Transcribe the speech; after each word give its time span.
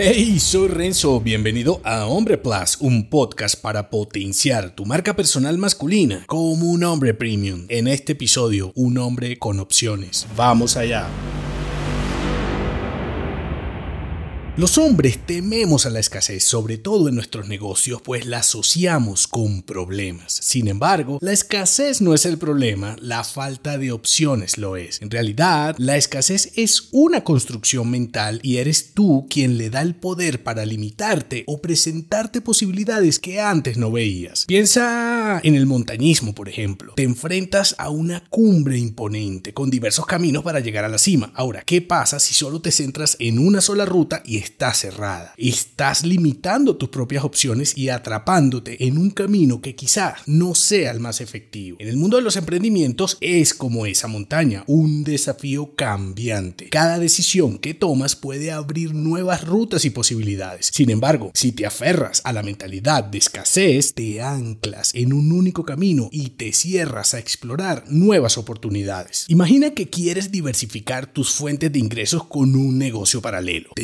Hey, 0.00 0.38
soy 0.38 0.68
Renzo, 0.68 1.20
bienvenido 1.20 1.80
a 1.82 2.06
Hombre 2.06 2.38
Plus, 2.38 2.76
un 2.78 3.10
podcast 3.10 3.60
para 3.60 3.90
potenciar 3.90 4.70
tu 4.70 4.86
marca 4.86 5.16
personal 5.16 5.58
masculina 5.58 6.22
como 6.28 6.70
un 6.70 6.84
hombre 6.84 7.14
premium. 7.14 7.66
En 7.68 7.88
este 7.88 8.12
episodio, 8.12 8.70
un 8.76 8.96
hombre 8.98 9.40
con 9.40 9.58
opciones. 9.58 10.28
Vamos 10.36 10.76
allá. 10.76 11.08
Los 14.58 14.76
hombres 14.76 15.24
tememos 15.24 15.86
a 15.86 15.90
la 15.90 16.00
escasez, 16.00 16.42
sobre 16.42 16.78
todo 16.78 17.08
en 17.08 17.14
nuestros 17.14 17.46
negocios, 17.46 18.02
pues 18.02 18.26
la 18.26 18.38
asociamos 18.38 19.28
con 19.28 19.62
problemas. 19.62 20.32
Sin 20.32 20.66
embargo, 20.66 21.20
la 21.22 21.30
escasez 21.30 22.00
no 22.00 22.12
es 22.12 22.26
el 22.26 22.38
problema, 22.38 22.96
la 23.00 23.22
falta 23.22 23.78
de 23.78 23.92
opciones 23.92 24.58
lo 24.58 24.74
es. 24.76 25.00
En 25.00 25.12
realidad, 25.12 25.76
la 25.78 25.96
escasez 25.96 26.50
es 26.56 26.88
una 26.90 27.22
construcción 27.22 27.88
mental 27.88 28.40
y 28.42 28.56
eres 28.56 28.94
tú 28.94 29.28
quien 29.30 29.58
le 29.58 29.70
da 29.70 29.80
el 29.80 29.94
poder 29.94 30.42
para 30.42 30.66
limitarte 30.66 31.44
o 31.46 31.60
presentarte 31.62 32.40
posibilidades 32.40 33.20
que 33.20 33.40
antes 33.40 33.76
no 33.76 33.92
veías. 33.92 34.44
Piensa 34.46 35.38
en 35.44 35.54
el 35.54 35.66
montañismo, 35.66 36.34
por 36.34 36.48
ejemplo. 36.48 36.94
Te 36.96 37.04
enfrentas 37.04 37.76
a 37.78 37.90
una 37.90 38.24
cumbre 38.28 38.76
imponente 38.76 39.54
con 39.54 39.70
diversos 39.70 40.04
caminos 40.04 40.42
para 40.42 40.58
llegar 40.58 40.84
a 40.84 40.88
la 40.88 40.98
cima. 40.98 41.30
Ahora, 41.36 41.62
¿qué 41.64 41.80
pasa 41.80 42.18
si 42.18 42.34
solo 42.34 42.60
te 42.60 42.72
centras 42.72 43.16
en 43.20 43.38
una 43.38 43.60
sola 43.60 43.84
ruta 43.84 44.20
y 44.26 44.47
está 44.48 44.72
cerrada. 44.72 45.34
Estás 45.36 46.04
limitando 46.04 46.76
tus 46.76 46.88
propias 46.88 47.22
opciones 47.22 47.76
y 47.76 47.90
atrapándote 47.90 48.84
en 48.86 48.96
un 48.96 49.10
camino 49.10 49.60
que 49.60 49.74
quizá 49.74 50.16
no 50.26 50.54
sea 50.54 50.90
el 50.90 51.00
más 51.00 51.20
efectivo. 51.20 51.76
En 51.80 51.88
el 51.88 51.96
mundo 51.96 52.16
de 52.16 52.22
los 52.22 52.36
emprendimientos 52.36 53.18
es 53.20 53.52
como 53.52 53.84
esa 53.86 54.08
montaña, 54.08 54.64
un 54.66 55.04
desafío 55.04 55.74
cambiante. 55.74 56.70
Cada 56.70 56.98
decisión 56.98 57.58
que 57.58 57.74
tomas 57.74 58.16
puede 58.16 58.50
abrir 58.50 58.94
nuevas 58.94 59.46
rutas 59.46 59.84
y 59.84 59.90
posibilidades. 59.90 60.70
Sin 60.72 60.90
embargo, 60.90 61.30
si 61.34 61.52
te 61.52 61.66
aferras 61.66 62.22
a 62.24 62.32
la 62.32 62.42
mentalidad 62.42 63.04
de 63.04 63.18
escasez, 63.18 63.92
te 63.94 64.22
anclas 64.22 64.94
en 64.94 65.12
un 65.12 65.30
único 65.30 65.64
camino 65.64 66.08
y 66.10 66.30
te 66.30 66.52
cierras 66.52 67.12
a 67.14 67.18
explorar 67.18 67.84
nuevas 67.88 68.38
oportunidades. 68.38 69.26
Imagina 69.28 69.70
que 69.70 69.90
quieres 69.90 70.32
diversificar 70.32 71.06
tus 71.06 71.30
fuentes 71.32 71.70
de 71.70 71.78
ingresos 71.78 72.24
con 72.24 72.56
un 72.56 72.78
negocio 72.78 73.20
paralelo. 73.20 73.70
Te 73.74 73.82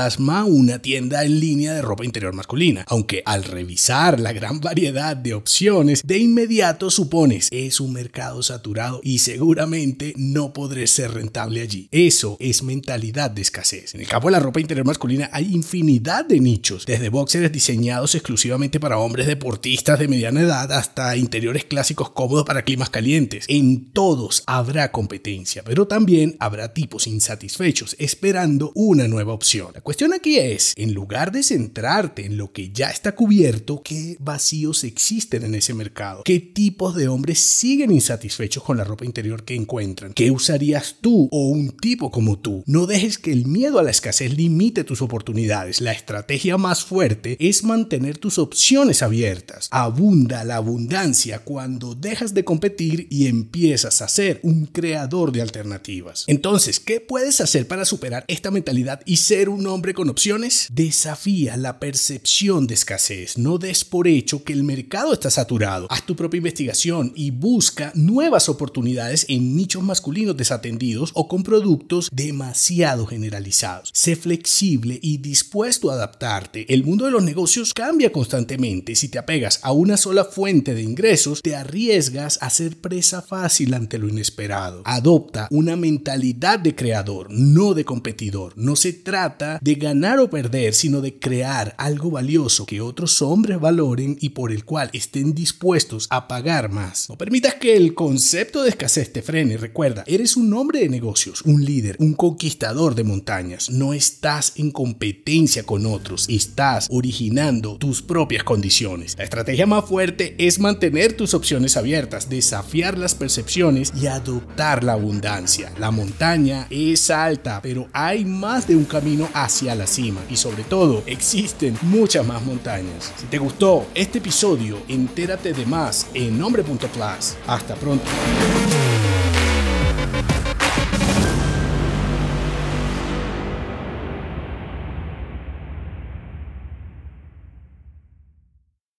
entusiasmas 0.00 0.46
una 0.48 0.78
tienda 0.80 1.24
en 1.24 1.40
línea 1.40 1.74
de 1.74 1.82
ropa 1.82 2.04
interior 2.04 2.32
masculina, 2.34 2.84
aunque 2.88 3.22
al 3.26 3.44
revisar 3.44 4.18
la 4.18 4.32
gran 4.32 4.60
variedad 4.60 5.16
de 5.16 5.34
opciones, 5.34 6.02
de 6.04 6.18
inmediato 6.18 6.90
supones 6.90 7.48
es 7.50 7.80
un 7.80 7.92
mercado 7.92 8.42
saturado 8.42 9.00
y 9.02 9.18
seguramente 9.18 10.14
no 10.16 10.52
podré 10.52 10.86
ser 10.86 11.12
rentable 11.12 11.60
allí. 11.60 11.88
Eso 11.90 12.36
es 12.40 12.62
mentalidad 12.62 13.30
de 13.30 13.42
escasez. 13.42 13.94
En 13.94 14.00
el 14.00 14.06
campo 14.06 14.28
de 14.28 14.32
la 14.32 14.40
ropa 14.40 14.60
interior 14.60 14.86
masculina 14.86 15.28
hay 15.32 15.54
infinidad 15.54 16.24
de 16.24 16.40
nichos, 16.40 16.86
desde 16.86 17.08
boxers 17.08 17.52
diseñados 17.52 18.14
exclusivamente 18.14 18.80
para 18.80 18.98
hombres 18.98 19.26
deportistas 19.26 19.98
de 19.98 20.08
mediana 20.08 20.40
edad 20.40 20.72
hasta 20.72 21.16
interiores 21.16 21.64
clásicos 21.64 22.10
cómodos 22.10 22.46
para 22.46 22.62
climas 22.62 22.90
calientes. 22.90 23.44
En 23.48 23.90
todos 23.92 24.44
habrá 24.46 24.92
competencia, 24.92 25.62
pero 25.64 25.86
también 25.86 26.36
habrá 26.40 26.72
tipos 26.72 27.06
insatisfechos 27.06 27.96
esperando 27.98 28.72
una 28.74 29.08
nueva 29.08 29.32
opción 29.32 29.50
cuestión 29.90 30.14
aquí 30.14 30.38
es, 30.38 30.72
en 30.76 30.94
lugar 30.94 31.32
de 31.32 31.42
centrarte 31.42 32.24
en 32.24 32.36
lo 32.36 32.52
que 32.52 32.70
ya 32.70 32.90
está 32.90 33.16
cubierto, 33.16 33.82
¿qué 33.82 34.16
vacíos 34.20 34.84
existen 34.84 35.42
en 35.42 35.56
ese 35.56 35.74
mercado? 35.74 36.22
¿Qué 36.24 36.38
tipos 36.38 36.94
de 36.94 37.08
hombres 37.08 37.40
siguen 37.40 37.90
insatisfechos 37.90 38.62
con 38.62 38.76
la 38.76 38.84
ropa 38.84 39.04
interior 39.04 39.44
que 39.44 39.56
encuentran? 39.56 40.12
¿Qué 40.12 40.30
usarías 40.30 40.98
tú 41.00 41.28
o 41.32 41.48
un 41.48 41.72
tipo 41.72 42.12
como 42.12 42.38
tú? 42.38 42.62
No 42.68 42.86
dejes 42.86 43.18
que 43.18 43.32
el 43.32 43.46
miedo 43.46 43.80
a 43.80 43.82
la 43.82 43.90
escasez 43.90 44.32
limite 44.32 44.84
tus 44.84 45.02
oportunidades. 45.02 45.80
La 45.80 45.90
estrategia 45.90 46.56
más 46.56 46.84
fuerte 46.84 47.36
es 47.40 47.64
mantener 47.64 48.16
tus 48.16 48.38
opciones 48.38 49.02
abiertas. 49.02 49.66
Abunda 49.72 50.44
la 50.44 50.54
abundancia 50.54 51.40
cuando 51.40 51.96
dejas 51.96 52.32
de 52.32 52.44
competir 52.44 53.08
y 53.10 53.26
empiezas 53.26 54.02
a 54.02 54.08
ser 54.08 54.38
un 54.44 54.66
creador 54.66 55.32
de 55.32 55.42
alternativas. 55.42 56.26
Entonces, 56.28 56.78
¿qué 56.78 57.00
puedes 57.00 57.40
hacer 57.40 57.66
para 57.66 57.84
superar 57.84 58.24
esta 58.28 58.52
mentalidad 58.52 59.00
y 59.04 59.16
ser 59.16 59.48
un 59.48 59.66
hombre 59.70 59.94
con 59.94 60.10
opciones? 60.10 60.66
Desafía 60.70 61.56
la 61.56 61.80
percepción 61.80 62.66
de 62.66 62.74
escasez. 62.74 63.38
No 63.38 63.58
des 63.58 63.84
por 63.84 64.08
hecho 64.08 64.44
que 64.44 64.52
el 64.52 64.64
mercado 64.64 65.12
está 65.12 65.30
saturado. 65.30 65.86
Haz 65.88 66.04
tu 66.04 66.16
propia 66.16 66.38
investigación 66.38 67.12
y 67.14 67.30
busca 67.30 67.92
nuevas 67.94 68.48
oportunidades 68.48 69.24
en 69.28 69.56
nichos 69.56 69.82
masculinos 69.82 70.36
desatendidos 70.36 71.12
o 71.14 71.28
con 71.28 71.42
productos 71.42 72.08
demasiado 72.12 73.06
generalizados. 73.06 73.90
Sé 73.94 74.16
flexible 74.16 74.98
y 75.00 75.18
dispuesto 75.18 75.90
a 75.90 75.94
adaptarte. 75.94 76.72
El 76.72 76.84
mundo 76.84 77.04
de 77.04 77.12
los 77.12 77.22
negocios 77.22 77.72
cambia 77.72 78.12
constantemente. 78.12 78.94
Si 78.94 79.08
te 79.08 79.18
apegas 79.18 79.60
a 79.62 79.72
una 79.72 79.96
sola 79.96 80.24
fuente 80.24 80.74
de 80.74 80.82
ingresos, 80.82 81.40
te 81.42 81.54
arriesgas 81.54 82.38
a 82.40 82.50
ser 82.50 82.76
presa 82.76 83.22
fácil 83.22 83.74
ante 83.74 83.98
lo 83.98 84.08
inesperado. 84.08 84.82
Adopta 84.84 85.48
una 85.50 85.76
mentalidad 85.76 86.58
de 86.58 86.74
creador, 86.74 87.28
no 87.30 87.74
de 87.74 87.84
competidor. 87.84 88.52
No 88.56 88.76
se 88.76 88.92
trata 88.92 89.59
de 89.60 89.74
ganar 89.74 90.18
o 90.18 90.30
perder, 90.30 90.74
sino 90.74 91.00
de 91.00 91.18
crear 91.18 91.74
algo 91.78 92.10
valioso 92.10 92.66
que 92.66 92.80
otros 92.80 93.22
hombres 93.22 93.60
valoren 93.60 94.16
y 94.20 94.30
por 94.30 94.52
el 94.52 94.64
cual 94.64 94.90
estén 94.92 95.34
dispuestos 95.34 96.06
a 96.10 96.28
pagar 96.28 96.70
más. 96.70 97.08
No 97.08 97.18
permitas 97.18 97.54
que 97.54 97.76
el 97.76 97.94
concepto 97.94 98.62
de 98.62 98.70
escasez 98.70 99.12
te 99.12 99.22
frene. 99.22 99.56
Recuerda, 99.56 100.04
eres 100.06 100.36
un 100.36 100.52
hombre 100.54 100.80
de 100.80 100.88
negocios, 100.88 101.42
un 101.42 101.64
líder, 101.64 101.96
un 101.98 102.14
conquistador 102.14 102.94
de 102.94 103.04
montañas. 103.04 103.70
No 103.70 103.92
estás 103.92 104.54
en 104.56 104.70
competencia 104.70 105.64
con 105.64 105.86
otros, 105.86 106.26
estás 106.28 106.86
originando 106.90 107.76
tus 107.76 108.02
propias 108.02 108.44
condiciones. 108.44 109.16
La 109.18 109.24
estrategia 109.24 109.66
más 109.66 109.84
fuerte 109.84 110.34
es 110.38 110.58
mantener 110.58 111.12
tus 111.12 111.34
opciones 111.34 111.76
abiertas, 111.76 112.28
desafiar 112.28 112.96
las 112.98 113.14
percepciones 113.14 113.92
y 114.00 114.06
adoptar 114.06 114.84
la 114.84 114.94
abundancia. 114.94 115.72
La 115.78 115.90
montaña 115.90 116.66
es 116.70 117.10
alta, 117.10 117.60
pero 117.62 117.88
hay 117.92 118.24
más 118.24 118.66
de 118.66 118.76
un 118.76 118.84
camino 118.84 119.28
hacia 119.34 119.49
hacia 119.50 119.74
la 119.74 119.86
cima 119.86 120.20
y 120.30 120.36
sobre 120.36 120.62
todo 120.62 121.02
existen 121.06 121.76
muchas 121.82 122.24
más 122.24 122.42
montañas. 122.44 123.12
Si 123.16 123.26
te 123.26 123.38
gustó 123.38 123.86
este 123.94 124.18
episodio, 124.18 124.78
entérate 124.86 125.52
de 125.52 125.66
más 125.66 126.06
en 126.14 126.38
nombre.plus. 126.38 127.36
Hasta 127.46 127.74
pronto. 127.74 128.04